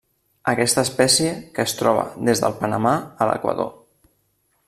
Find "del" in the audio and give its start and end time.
2.45-2.57